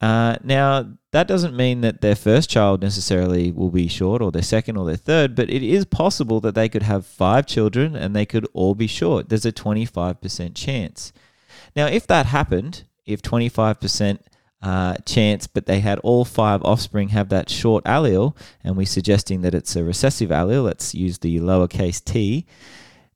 Uh, 0.00 0.36
now, 0.44 0.86
that 1.12 1.26
doesn't 1.26 1.56
mean 1.56 1.80
that 1.80 2.00
their 2.00 2.14
first 2.14 2.50
child 2.50 2.82
necessarily 2.82 3.50
will 3.50 3.70
be 3.70 3.88
short, 3.88 4.20
or 4.20 4.30
their 4.30 4.42
second, 4.42 4.76
or 4.76 4.84
their 4.84 4.96
third, 4.96 5.34
but 5.34 5.48
it 5.48 5.62
is 5.62 5.84
possible 5.84 6.40
that 6.40 6.54
they 6.54 6.68
could 6.68 6.82
have 6.82 7.06
five 7.06 7.46
children 7.46 7.96
and 7.96 8.14
they 8.14 8.26
could 8.26 8.46
all 8.52 8.74
be 8.74 8.86
short. 8.86 9.30
There's 9.30 9.46
a 9.46 9.52
25% 9.52 10.54
chance. 10.54 11.12
Now, 11.76 11.86
if 11.86 12.06
that 12.06 12.26
happened, 12.26 12.84
if 13.04 13.22
25% 13.22 14.18
uh, 14.62 14.96
chance, 15.04 15.46
but 15.46 15.66
they 15.66 15.80
had 15.80 15.98
all 16.00 16.24
five 16.24 16.62
offspring 16.62 17.10
have 17.10 17.28
that 17.28 17.50
short 17.50 17.84
allele, 17.84 18.36
and 18.62 18.76
we're 18.76 18.86
suggesting 18.86 19.42
that 19.42 19.54
it's 19.54 19.76
a 19.76 19.84
recessive 19.84 20.30
allele, 20.30 20.64
let's 20.64 20.94
use 20.94 21.18
the 21.18 21.38
lowercase 21.38 22.02
t, 22.02 22.46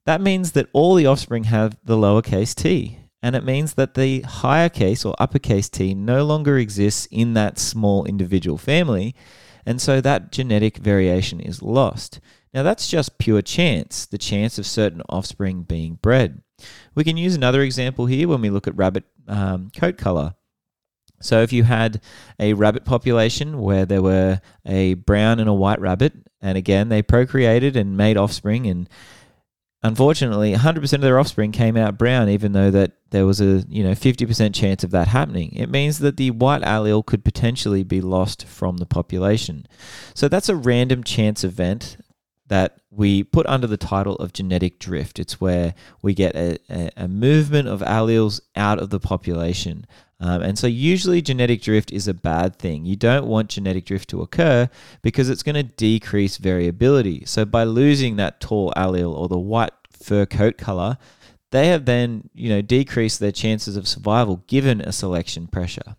that 0.05 0.21
means 0.21 0.53
that 0.53 0.69
all 0.73 0.95
the 0.95 1.07
offspring 1.07 1.45
have 1.45 1.77
the 1.85 1.97
lowercase 1.97 2.55
t. 2.55 2.99
And 3.23 3.35
it 3.35 3.45
means 3.45 3.75
that 3.75 3.95
the 3.95 4.21
higher 4.21 4.69
case 4.69 5.05
or 5.05 5.15
uppercase 5.19 5.69
t 5.69 5.95
no 5.95 6.25
longer 6.25 6.57
exists 6.57 7.07
in 7.11 7.35
that 7.35 7.59
small 7.59 8.05
individual 8.05 8.59
family. 8.59 9.15
And 9.67 9.81
so 9.81 10.01
that 10.01 10.31
genetic 10.33 10.79
variation 10.79 11.41
is 11.41 11.63
lost. 11.63 12.21
Now, 12.55 12.63
that's 12.63 12.89
just 12.89 13.19
pure 13.19 13.43
chance, 13.43 14.07
the 14.07 14.19
chance 14.19 14.59
of 14.59 14.67
certain 14.67 15.03
offspring 15.09 15.63
being 15.63 15.99
bred. 16.01 16.43
We 16.95 17.05
can 17.05 17.17
use 17.17 17.35
another 17.35 17.63
example 17.63 18.07
here 18.07 18.29
when 18.29 18.41
we 18.41 18.51
look 18.51 18.67
at 18.67 18.77
rabbit 18.77 19.05
um, 19.27 19.71
coat 19.77 19.99
color. 19.99 20.35
So, 21.21 21.43
if 21.43 21.53
you 21.53 21.65
had 21.65 22.01
a 22.39 22.53
rabbit 22.53 22.85
population 22.85 23.61
where 23.61 23.85
there 23.85 24.03
were 24.03 24.41
a 24.65 24.95
brown 24.95 25.41
and 25.41 25.49
a 25.49 25.55
white 25.55 25.81
rabbit, 25.81 26.13
and 26.41 26.57
again, 26.57 26.89
they 26.89 27.03
procreated 27.03 27.77
and 27.77 27.97
made 27.97 28.17
offspring, 28.17 28.67
and 28.67 28.89
unfortunately, 29.83 30.55
100% 30.55 30.93
of 30.93 31.01
their 31.01 31.19
offspring 31.19 31.51
came 31.51 31.77
out 31.77 31.99
brown, 31.99 32.29
even 32.29 32.53
though 32.53 32.71
that 32.71 32.93
there 33.11 33.27
was 33.27 33.41
a 33.41 33.65
you 33.69 33.83
know 33.83 33.93
50% 33.93 34.55
chance 34.55 34.85
of 34.85 34.91
that 34.93 35.09
happening. 35.09 35.53
It 35.55 35.71
means 35.71 35.99
that 35.99 36.17
the 36.17 36.31
white 36.31 36.63
allele 36.63 37.05
could 37.05 37.25
potentially 37.25 37.83
be 37.83 38.01
lost 38.01 38.47
from 38.47 38.77
the 38.77 38.87
population. 38.87 39.67
So 40.15 40.29
that's 40.29 40.49
a 40.49 40.57
random 40.57 41.03
chance 41.03 41.43
event 41.43 41.97
that 42.49 42.79
we 42.91 43.23
put 43.23 43.47
under 43.47 43.67
the 43.67 43.77
title 43.77 44.17
of 44.17 44.33
genetic 44.33 44.79
drift. 44.79 45.19
It's 45.19 45.41
where 45.41 45.75
we 46.03 46.15
get 46.15 46.35
a, 46.35 46.59
a, 46.97 47.07
movement 47.07 47.69
of 47.69 47.81
alleles 47.81 48.41
out 48.57 48.79
of 48.79 48.91
the 48.91 49.01
population. 49.01 49.87
Um, 50.21 50.43
and 50.43 50.59
so, 50.59 50.67
usually, 50.67 51.23
genetic 51.23 51.63
drift 51.63 51.93
is 51.93 52.09
a 52.09 52.15
bad 52.15 52.57
thing. 52.57 52.85
You 52.85 52.97
don't 52.97 53.27
want 53.27 53.51
genetic 53.51 53.85
drift 53.85 54.11
to 54.11 54.23
occur 54.23 54.69
because 55.01 55.31
it's 55.31 55.45
going 55.45 55.55
to 55.55 55.63
decrease 55.63 56.39
variability. 56.39 57.25
So, 57.25 57.45
by 57.45 57.65
losing 57.65 58.17
that 58.17 58.41
tall 58.41 58.73
allele 58.77 59.17
or 59.17 59.29
the 59.29 59.39
white 59.39 59.73
fur 59.93 60.27
coat 60.27 60.59
color, 60.59 60.99
they 61.51 61.69
have 61.69 61.85
then, 61.85 62.31
you 62.35 62.49
know, 62.49 62.63
decreased 62.63 63.21
their 63.21 63.33
chances 63.33 63.77
of 63.77 63.87
survival 63.87 64.43
given 64.49 64.81
a 64.81 64.91
selection 64.91 65.47
pressure. 65.47 65.97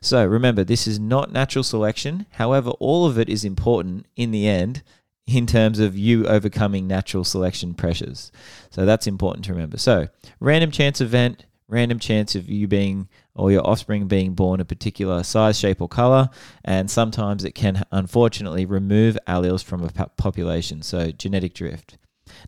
So, 0.00 0.26
remember, 0.26 0.64
this 0.64 0.88
is 0.88 0.98
not 0.98 1.32
natural 1.32 1.62
selection. 1.62 2.26
However, 2.32 2.70
all 2.80 3.06
of 3.06 3.18
it 3.18 3.28
is 3.28 3.44
important 3.44 4.06
in 4.16 4.32
the 4.32 4.48
end 4.48 4.82
in 5.26 5.46
terms 5.46 5.78
of 5.78 5.96
you 5.96 6.26
overcoming 6.26 6.86
natural 6.86 7.24
selection 7.24 7.74
pressures. 7.74 8.32
So 8.70 8.84
that's 8.84 9.06
important 9.06 9.44
to 9.46 9.52
remember. 9.52 9.78
So, 9.78 10.08
random 10.40 10.70
chance 10.70 11.00
event, 11.00 11.46
random 11.68 11.98
chance 11.98 12.34
of 12.34 12.48
you 12.48 12.66
being 12.66 13.08
or 13.34 13.52
your 13.52 13.66
offspring 13.66 14.08
being 14.08 14.34
born 14.34 14.60
a 14.60 14.64
particular 14.64 15.22
size, 15.22 15.58
shape, 15.58 15.80
or 15.80 15.88
color, 15.88 16.28
and 16.64 16.90
sometimes 16.90 17.44
it 17.44 17.52
can 17.54 17.84
unfortunately 17.92 18.66
remove 18.66 19.16
alleles 19.26 19.62
from 19.62 19.84
a 19.84 19.90
population. 19.90 20.82
So, 20.82 21.10
genetic 21.12 21.54
drift. 21.54 21.96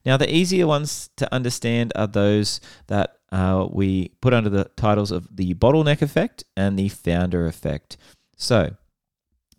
Now, 0.05 0.17
the 0.17 0.33
easier 0.33 0.67
ones 0.67 1.11
to 1.17 1.33
understand 1.33 1.93
are 1.97 2.07
those 2.07 2.61
that 2.89 3.17
uh, 3.31 3.67
we 3.71 4.09
put 4.21 4.35
under 4.35 4.51
the 4.51 4.65
titles 4.77 5.11
of 5.11 5.27
the 5.35 5.55
bottleneck 5.55 6.03
effect 6.03 6.45
and 6.57 6.79
the 6.79 6.89
founder 6.89 7.47
effect. 7.47 7.97
So, 8.37 8.77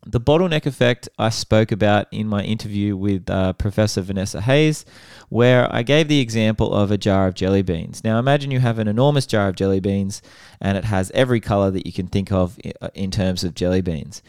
the 0.06 0.20
bottleneck 0.20 0.66
effect 0.66 1.10
I 1.18 1.30
spoke 1.30 1.72
about 1.72 2.08
in 2.12 2.28
my 2.28 2.44
interview 2.44 2.96
with 2.96 3.30
uh, 3.30 3.54
Professor 3.54 4.02
Vanessa 4.02 4.42
Hayes, 4.42 4.86
where 5.30 5.74
I 5.74 5.84
gave 5.84 6.08
the 6.08 6.20
example 6.20 6.74
of 6.74 6.92
a 6.92 6.98
jar 6.98 7.28
of 7.28 7.34
jelly 7.36 7.62
beans. 7.62 8.04
Now, 8.04 8.20
imagine 8.20 8.52
you 8.52 8.60
have 8.60 8.80
an 8.80 8.88
enormous 8.88 9.26
jar 9.26 9.50
of 9.50 9.56
jelly 9.56 9.80
beans 9.80 10.22
and 10.62 10.78
it 10.78 10.86
has 10.86 11.12
every 11.12 11.40
color 11.40 11.72
that 11.72 11.86
you 11.86 11.94
can 11.94 12.08
think 12.08 12.32
of 12.32 12.58
uh, 12.82 12.90
in 12.94 13.12
terms 13.12 13.44
of 13.44 13.56
jelly 13.56 13.82
beans. 13.82 14.22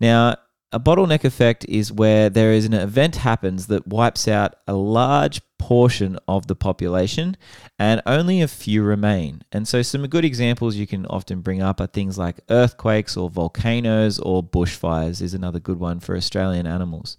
Now, 0.00 0.36
a 0.72 0.80
bottleneck 0.80 1.24
effect 1.24 1.66
is 1.68 1.92
where 1.92 2.30
there 2.30 2.52
is 2.52 2.64
an 2.64 2.72
event 2.72 3.16
happens 3.16 3.66
that 3.66 3.86
wipes 3.86 4.26
out 4.26 4.54
a 4.66 4.72
large 4.72 5.42
portion 5.72 6.18
of 6.28 6.48
the 6.48 6.54
population 6.54 7.34
and 7.78 8.02
only 8.04 8.42
a 8.42 8.46
few 8.46 8.82
remain. 8.82 9.42
And 9.50 9.66
so 9.66 9.80
some 9.80 10.06
good 10.06 10.22
examples 10.22 10.76
you 10.76 10.86
can 10.86 11.06
often 11.06 11.40
bring 11.40 11.62
up 11.62 11.80
are 11.80 11.86
things 11.86 12.18
like 12.18 12.40
earthquakes 12.50 13.16
or 13.16 13.30
volcanoes 13.30 14.18
or 14.18 14.42
bushfires 14.42 15.22
is 15.22 15.32
another 15.32 15.58
good 15.58 15.80
one 15.80 15.98
for 15.98 16.14
Australian 16.14 16.66
animals. 16.66 17.16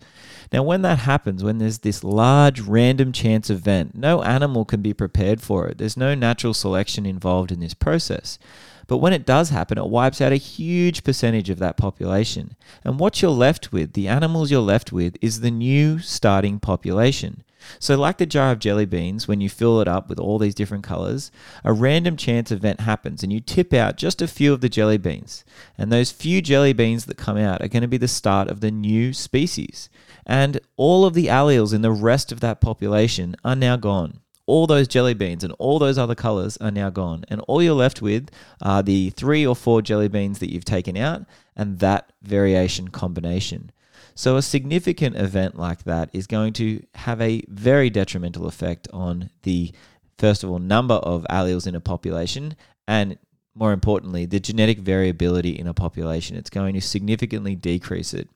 Now 0.52 0.62
when 0.62 0.84
that 0.84 1.00
happens, 1.00 1.44
when 1.44 1.58
there's 1.58 1.80
this 1.80 2.04
large 2.04 2.60
random 2.62 3.12
chance 3.12 3.50
event, 3.50 3.96
no 3.96 4.22
animal 4.22 4.66
can 4.66 4.84
be 4.84 4.94
prepared 4.94 5.42
for 5.42 5.68
it. 5.68 5.80
There's 5.80 5.98
no 5.98 6.14
natural 6.14 6.54
selection 6.54 7.08
involved 7.08 7.52
in 7.52 7.60
this 7.60 7.74
process. 7.74 8.38
But 8.86 8.98
when 8.98 9.14
it 9.14 9.26
does 9.26 9.50
happen, 9.50 9.80
it 9.80 9.88
wipes 9.88 10.22
out 10.22 10.32
a 10.32 10.36
huge 10.36 11.04
percentage 11.04 11.50
of 11.50 11.58
that 11.58 11.76
population. 11.76 12.56
And 12.84 13.00
what 13.00 13.20
you're 13.20 13.32
left 13.32 13.72
with, 13.72 13.94
the 13.94 14.08
animals 14.08 14.52
you're 14.52 14.62
left 14.62 14.92
with, 14.92 15.18
is 15.22 15.40
the 15.40 15.50
new 15.50 15.98
starting 15.98 16.60
population. 16.60 17.44
So, 17.80 17.98
like 17.98 18.18
the 18.18 18.26
jar 18.26 18.52
of 18.52 18.60
jelly 18.60 18.86
beans, 18.86 19.28
when 19.28 19.42
you 19.42 19.50
fill 19.50 19.82
it 19.82 19.88
up 19.88 20.10
with 20.10 20.20
all 20.20 20.38
these 20.40 20.56
different 20.56 20.84
colors, 20.84 21.32
a 21.64 21.74
random 21.74 22.18
chance 22.18 22.52
event 22.52 22.82
happens 22.82 23.24
and 23.24 23.32
you 23.32 23.40
tip 23.40 23.74
out 23.74 23.98
just 23.98 24.22
a 24.22 24.28
few 24.28 24.54
of 24.54 24.62
the 24.62 24.70
jelly 24.70 24.98
beans. 24.98 25.44
And 25.78 25.92
those 25.92 26.12
few 26.12 26.42
jelly 26.42 26.74
beans 26.74 27.06
that 27.06 27.18
come 27.18 27.38
out 27.38 27.62
are 27.62 27.68
going 27.68 27.82
to 27.82 27.88
be 27.88 27.98
the 27.98 28.08
start 28.08 28.50
of 28.50 28.62
the 28.62 28.72
new 28.72 29.14
species. 29.14 29.90
And 30.26 30.60
all 30.78 31.06
of 31.06 31.14
the 31.14 31.28
alleles 31.28 31.74
in 31.74 31.82
the 31.82 31.92
rest 31.92 32.32
of 32.32 32.40
that 32.42 32.62
population 32.62 33.36
are 33.44 33.56
now 33.56 33.78
gone 33.78 34.20
all 34.46 34.68
those 34.68 34.88
jelly 34.88 35.14
beans 35.14 35.44
and 35.44 35.54
all 35.54 35.80
those 35.80 35.98
other 35.98 36.16
colors 36.16 36.58
are 36.58 36.72
now 36.72 36.90
gone. 36.90 37.24
And 37.30 37.42
all 37.42 37.62
you're 37.62 37.74
left 37.74 38.02
with 38.02 38.30
are 38.62 38.84
the 38.84 39.10
three 39.12 39.46
or 39.46 39.56
four 39.56 39.82
jelly 39.82 40.08
beans 40.08 40.40
that 40.40 40.52
you've 40.52 40.66
taken 40.66 40.98
out 40.98 41.24
and 41.56 41.80
that 41.80 42.12
variation 42.22 42.90
combination. 42.90 43.72
So, 44.16 44.38
a 44.38 44.42
significant 44.42 45.16
event 45.16 45.58
like 45.58 45.84
that 45.84 46.10
is 46.14 46.28
going 46.28 46.54
to 46.54 46.84
have 46.96 47.20
a 47.22 47.42
very 47.48 47.90
detrimental 47.90 48.48
effect 48.48 48.88
on 48.94 49.30
the, 49.42 49.72
first 50.18 50.44
of 50.44 50.50
all, 50.50 50.60
number 50.60 50.96
of 50.96 51.26
alleles 51.30 51.68
in 51.68 51.76
a 51.76 51.80
population 51.80 52.56
and 52.88 53.18
more 53.56 53.72
importantly, 53.72 54.26
the 54.26 54.40
genetic 54.40 54.80
variability 54.80 55.52
in 55.52 55.68
a 55.68 55.74
population. 55.74 56.36
It's 56.36 56.50
going 56.50 56.74
to 56.74 56.82
significantly 56.82 57.56
decrease 57.56 58.14
it. 58.14 58.30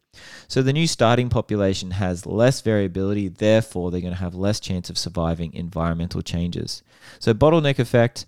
So 0.48 0.62
the 0.62 0.74
new 0.74 0.88
starting 0.88 1.29
population 1.29 1.91
has 1.91 2.25
less 2.25 2.62
variability, 2.62 3.27
therefore, 3.27 3.91
they're 3.91 4.01
going 4.01 4.13
to 4.13 4.19
have 4.19 4.36
less 4.36 4.60
chance 4.60 4.89
of 4.89 4.98
surviving 4.98 5.53
environmental 5.53 6.22
changes. 6.22 6.84
So, 7.19 7.34
bottleneck 7.34 7.79
effect, 7.79 8.25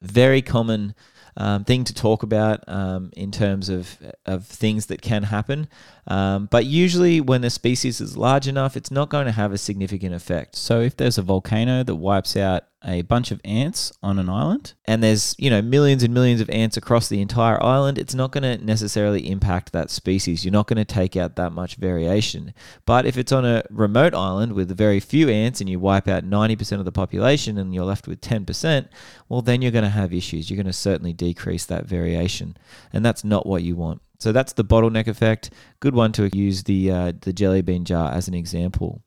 very 0.00 0.42
common 0.42 0.94
um, 1.36 1.64
thing 1.64 1.84
to 1.84 1.94
talk 1.94 2.22
about 2.22 2.64
um, 2.68 3.10
in 3.16 3.30
terms 3.30 3.68
of, 3.68 3.96
of 4.26 4.46
things 4.46 4.86
that 4.86 5.00
can 5.00 5.22
happen. 5.24 5.68
Um, 6.08 6.46
but 6.50 6.64
usually, 6.64 7.20
when 7.20 7.42
the 7.42 7.50
species 7.50 8.00
is 8.00 8.16
large 8.16 8.48
enough, 8.48 8.76
it's 8.76 8.90
not 8.90 9.10
going 9.10 9.26
to 9.26 9.32
have 9.32 9.52
a 9.52 9.58
significant 9.58 10.14
effect. 10.14 10.56
So, 10.56 10.80
if 10.80 10.96
there's 10.96 11.18
a 11.18 11.22
volcano 11.22 11.84
that 11.84 11.96
wipes 11.96 12.34
out 12.34 12.64
a 12.84 13.02
bunch 13.02 13.30
of 13.30 13.40
ants 13.44 13.92
on 14.02 14.18
an 14.18 14.30
island, 14.30 14.72
and 14.86 15.02
there's 15.02 15.34
you 15.36 15.50
know 15.50 15.60
millions 15.60 16.02
and 16.02 16.14
millions 16.14 16.40
of 16.40 16.48
ants 16.48 16.78
across 16.78 17.08
the 17.08 17.20
entire 17.20 17.62
island, 17.62 17.98
it's 17.98 18.14
not 18.14 18.32
going 18.32 18.42
to 18.42 18.64
necessarily 18.64 19.30
impact 19.30 19.72
that 19.72 19.90
species. 19.90 20.46
You're 20.46 20.52
not 20.52 20.66
going 20.66 20.78
to 20.78 20.84
take 20.86 21.14
out 21.14 21.36
that 21.36 21.52
much 21.52 21.76
variation. 21.76 22.54
But 22.86 23.04
if 23.04 23.18
it's 23.18 23.32
on 23.32 23.44
a 23.44 23.62
remote 23.68 24.14
island 24.14 24.54
with 24.54 24.74
very 24.74 25.00
few 25.00 25.28
ants 25.28 25.60
and 25.60 25.68
you 25.68 25.78
wipe 25.78 26.08
out 26.08 26.24
90% 26.24 26.78
of 26.78 26.86
the 26.86 26.92
population 26.92 27.58
and 27.58 27.74
you're 27.74 27.84
left 27.84 28.08
with 28.08 28.22
10%, 28.22 28.88
well, 29.28 29.42
then 29.42 29.60
you're 29.60 29.72
going 29.72 29.84
to 29.84 29.90
have 29.90 30.14
issues. 30.14 30.48
You're 30.48 30.56
going 30.56 30.66
to 30.66 30.72
certainly 30.72 31.12
decrease 31.12 31.66
that 31.66 31.84
variation, 31.84 32.56
and 32.94 33.04
that's 33.04 33.24
not 33.24 33.44
what 33.44 33.62
you 33.62 33.76
want. 33.76 34.00
So 34.18 34.32
that's 34.32 34.52
the 34.52 34.64
bottleneck 34.64 35.06
effect. 35.06 35.50
Good 35.80 35.94
one 35.94 36.12
to 36.12 36.28
use 36.36 36.64
the 36.64 36.90
uh, 36.90 37.12
the 37.20 37.32
jelly 37.32 37.62
bean 37.62 37.84
jar 37.84 38.12
as 38.12 38.28
an 38.28 38.34
example. 38.34 39.02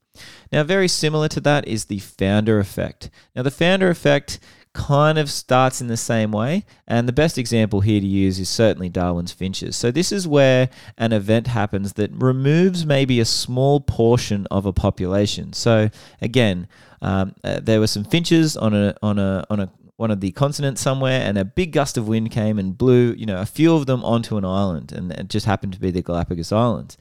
Now, 0.51 0.63
very 0.63 0.87
similar 0.87 1.27
to 1.29 1.39
that 1.41 1.67
is 1.67 1.85
the 1.85 1.99
founder 1.99 2.59
effect. 2.59 3.09
Now, 3.35 3.43
the 3.43 3.51
founder 3.51 3.89
effect 3.89 4.39
kind 4.73 5.17
of 5.17 5.29
starts 5.29 5.81
in 5.81 5.87
the 5.87 5.97
same 5.97 6.31
way, 6.31 6.65
and 6.87 7.07
the 7.07 7.13
best 7.13 7.37
example 7.37 7.81
here 7.81 7.99
to 7.99 8.07
use 8.07 8.39
is 8.39 8.49
certainly 8.49 8.89
Darwin's 8.89 9.31
finches. 9.31 9.75
So, 9.75 9.91
this 9.91 10.11
is 10.11 10.27
where 10.27 10.69
an 10.97 11.13
event 11.13 11.47
happens 11.47 11.93
that 11.93 12.11
removes 12.13 12.85
maybe 12.85 13.19
a 13.19 13.25
small 13.25 13.79
portion 13.79 14.47
of 14.51 14.65
a 14.65 14.73
population. 14.73 15.53
So, 15.53 15.89
again, 16.21 16.67
um, 17.01 17.33
uh, 17.43 17.59
there 17.61 17.79
were 17.79 17.87
some 17.87 18.03
finches 18.03 18.55
on 18.55 18.73
a 18.73 18.95
on 19.01 19.17
a 19.17 19.45
on 19.49 19.59
a 19.61 19.71
one 20.01 20.09
of 20.09 20.19
the 20.19 20.31
continents 20.31 20.81
somewhere, 20.81 21.21
and 21.21 21.37
a 21.37 21.45
big 21.45 21.71
gust 21.71 21.95
of 21.95 22.07
wind 22.07 22.31
came 22.31 22.57
and 22.57 22.75
blew, 22.75 23.13
you 23.13 23.27
know, 23.27 23.39
a 23.39 23.45
few 23.45 23.75
of 23.75 23.85
them 23.85 24.03
onto 24.03 24.35
an 24.35 24.43
island, 24.43 24.91
and 24.91 25.11
it 25.11 25.29
just 25.29 25.45
happened 25.45 25.73
to 25.73 25.79
be 25.79 25.91
the 25.91 26.01
Galapagos 26.01 26.51
Islands. 26.51 26.97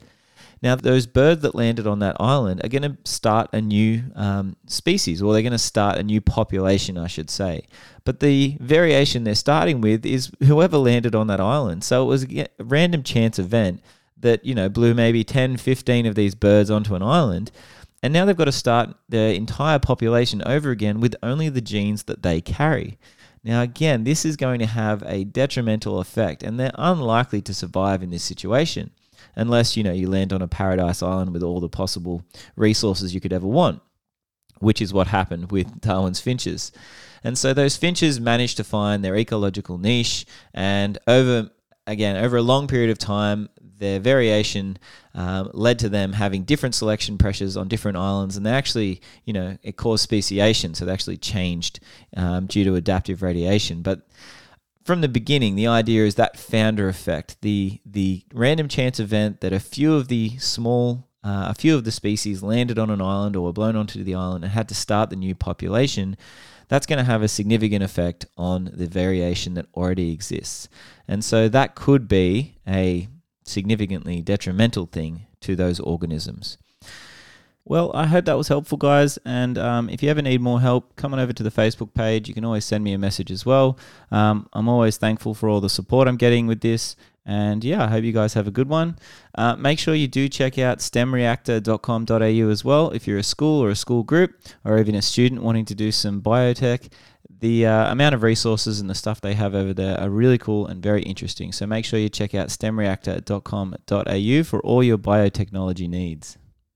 Now, 0.61 0.75
those 0.75 1.07
birds 1.07 1.41
that 1.41 1.55
landed 1.55 1.87
on 1.87 1.97
that 1.99 2.17
island 2.19 2.63
are 2.63 2.69
going 2.69 2.83
to 2.83 2.97
start 3.03 3.49
a 3.53 3.59
new 3.59 4.03
um, 4.15 4.55
species, 4.67 5.19
or 5.19 5.33
they're 5.33 5.41
going 5.41 5.51
to 5.51 5.57
start 5.57 5.97
a 5.97 6.03
new 6.03 6.21
population, 6.21 6.95
I 6.95 7.07
should 7.07 7.31
say. 7.31 7.65
But 8.05 8.19
the 8.19 8.55
variation 8.59 9.23
they're 9.23 9.33
starting 9.33 9.81
with 9.81 10.05
is 10.05 10.31
whoever 10.43 10.77
landed 10.77 11.15
on 11.15 11.25
that 11.25 11.41
island. 11.41 11.83
So 11.83 12.03
it 12.03 12.05
was 12.05 12.25
a 12.25 12.47
random 12.59 13.01
chance 13.01 13.39
event 13.39 13.81
that, 14.19 14.45
you 14.45 14.53
know, 14.53 14.69
blew 14.69 14.93
maybe 14.93 15.23
10, 15.23 15.57
15 15.57 16.05
of 16.05 16.13
these 16.13 16.35
birds 16.35 16.69
onto 16.69 16.93
an 16.93 17.01
island. 17.01 17.49
And 18.03 18.13
now 18.13 18.25
they've 18.25 18.35
got 18.35 18.45
to 18.45 18.51
start 18.51 18.95
their 19.09 19.33
entire 19.33 19.79
population 19.79 20.41
over 20.45 20.71
again 20.71 20.99
with 20.99 21.15
only 21.21 21.49
the 21.49 21.61
genes 21.61 22.03
that 22.03 22.23
they 22.23 22.41
carry. 22.41 22.97
Now, 23.43 23.61
again, 23.61 24.03
this 24.03 24.25
is 24.25 24.37
going 24.37 24.59
to 24.59 24.65
have 24.65 25.03
a 25.05 25.23
detrimental 25.23 25.99
effect, 25.99 26.43
and 26.43 26.59
they're 26.59 26.71
unlikely 26.75 27.41
to 27.43 27.53
survive 27.53 28.03
in 28.03 28.11
this 28.11 28.23
situation 28.23 28.91
unless 29.35 29.77
you 29.77 29.83
know 29.83 29.93
you 29.93 30.09
land 30.09 30.33
on 30.33 30.41
a 30.41 30.47
paradise 30.47 31.01
island 31.01 31.31
with 31.31 31.43
all 31.43 31.59
the 31.59 31.69
possible 31.69 32.23
resources 32.55 33.13
you 33.13 33.21
could 33.21 33.33
ever 33.33 33.47
want, 33.47 33.81
which 34.59 34.81
is 34.81 34.93
what 34.93 35.07
happened 35.07 35.51
with 35.51 35.81
Darwin's 35.81 36.19
finches. 36.19 36.71
And 37.23 37.37
so 37.37 37.53
those 37.53 37.77
finches 37.77 38.19
managed 38.19 38.57
to 38.57 38.63
find 38.63 39.03
their 39.03 39.15
ecological 39.15 39.77
niche, 39.77 40.25
and 40.53 40.97
over 41.07 41.49
again 41.87 42.17
over 42.17 42.37
a 42.37 42.41
long 42.41 42.67
period 42.67 42.89
of 42.89 42.97
time, 42.97 43.49
their 43.81 43.99
variation 43.99 44.77
um, 45.13 45.49
led 45.53 45.79
to 45.79 45.89
them 45.89 46.13
having 46.13 46.43
different 46.43 46.75
selection 46.75 47.17
pressures 47.17 47.57
on 47.57 47.67
different 47.67 47.97
islands, 47.97 48.37
and 48.37 48.45
they 48.45 48.51
actually, 48.51 49.01
you 49.25 49.33
know, 49.33 49.57
it 49.63 49.75
caused 49.75 50.03
speciation, 50.03 50.73
so 50.73 50.85
they 50.85 50.93
actually 50.93 51.17
changed 51.17 51.79
um, 52.15 52.45
due 52.45 52.63
to 52.63 52.75
adaptive 52.75 53.21
radiation. 53.21 53.81
But 53.81 54.07
from 54.85 55.01
the 55.01 55.09
beginning, 55.09 55.55
the 55.55 55.67
idea 55.67 56.05
is 56.05 56.15
that 56.15 56.37
founder 56.37 56.87
effect, 56.87 57.37
the 57.41 57.81
the 57.85 58.23
random 58.33 58.67
chance 58.67 58.99
event 58.99 59.41
that 59.41 59.53
a 59.53 59.59
few 59.59 59.95
of 59.95 60.07
the 60.07 60.37
small, 60.37 61.07
uh, 61.23 61.47
a 61.49 61.55
few 61.55 61.75
of 61.75 61.83
the 61.83 61.91
species 61.91 62.41
landed 62.43 62.79
on 62.79 62.89
an 62.89 63.01
island 63.01 63.35
or 63.35 63.45
were 63.45 63.53
blown 63.53 63.75
onto 63.75 64.03
the 64.03 64.15
island 64.15 64.43
and 64.43 64.53
had 64.53 64.69
to 64.69 64.75
start 64.75 65.09
the 65.09 65.15
new 65.15 65.35
population. 65.35 66.17
That's 66.71 66.85
going 66.85 66.99
to 66.99 67.03
have 67.03 67.21
a 67.21 67.27
significant 67.27 67.83
effect 67.83 68.25
on 68.37 68.71
the 68.73 68.87
variation 68.87 69.55
that 69.55 69.65
already 69.75 70.13
exists, 70.13 70.69
and 71.05 71.21
so 71.21 71.49
that 71.49 71.75
could 71.75 72.07
be 72.07 72.55
a 72.65 73.09
significantly 73.43 74.21
detrimental 74.21 74.85
thing 74.85 75.25
to 75.41 75.57
those 75.57 75.81
organisms. 75.81 76.57
Well, 77.65 77.91
I 77.93 78.07
hope 78.07 78.23
that 78.23 78.37
was 78.37 78.47
helpful, 78.47 78.77
guys. 78.77 79.19
And 79.25 79.57
um, 79.57 79.89
if 79.89 80.01
you 80.01 80.09
ever 80.09 80.21
need 80.21 80.39
more 80.39 80.61
help, 80.61 80.95
come 80.95 81.13
on 81.13 81.19
over 81.19 81.33
to 81.33 81.43
the 81.43 81.51
Facebook 81.51 81.93
page. 81.93 82.29
You 82.29 82.33
can 82.33 82.45
always 82.45 82.63
send 82.63 82.85
me 82.85 82.93
a 82.93 82.97
message 82.97 83.31
as 83.31 83.45
well. 83.45 83.77
Um, 84.09 84.47
I'm 84.53 84.69
always 84.69 84.95
thankful 84.95 85.33
for 85.33 85.49
all 85.49 85.59
the 85.59 85.69
support 85.69 86.07
I'm 86.07 86.15
getting 86.15 86.47
with 86.47 86.61
this. 86.61 86.95
And 87.25 87.63
yeah, 87.63 87.85
I 87.85 87.87
hope 87.87 88.03
you 88.03 88.11
guys 88.11 88.33
have 88.33 88.47
a 88.47 88.51
good 88.51 88.67
one. 88.67 88.97
Uh, 89.35 89.55
make 89.55 89.77
sure 89.79 89.93
you 89.93 90.07
do 90.07 90.27
check 90.27 90.57
out 90.57 90.79
stemreactor.com.au 90.79 92.49
as 92.49 92.65
well 92.65 92.89
if 92.91 93.07
you're 93.07 93.19
a 93.19 93.23
school 93.23 93.63
or 93.63 93.69
a 93.69 93.75
school 93.75 94.03
group 94.03 94.33
or 94.65 94.79
even 94.79 94.95
a 94.95 95.01
student 95.01 95.43
wanting 95.43 95.65
to 95.65 95.75
do 95.75 95.91
some 95.91 96.21
biotech. 96.21 96.91
The 97.39 97.65
uh, 97.65 97.91
amount 97.91 98.15
of 98.15 98.23
resources 98.23 98.79
and 98.79 98.89
the 98.89 98.95
stuff 98.95 99.21
they 99.21 99.33
have 99.33 99.55
over 99.55 99.73
there 99.73 99.99
are 99.99 100.09
really 100.09 100.37
cool 100.37 100.67
and 100.67 100.81
very 100.81 101.01
interesting. 101.03 101.51
So 101.51 101.65
make 101.65 101.85
sure 101.85 101.99
you 101.99 102.09
check 102.09 102.35
out 102.35 102.49
stemreactor.com.au 102.49 104.43
for 104.43 104.59
all 104.61 104.83
your 104.83 104.97
biotechnology 104.97 105.89
needs. 105.89 106.37